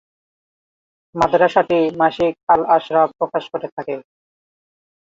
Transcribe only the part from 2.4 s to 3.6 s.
"Al-Ashraf" Prakash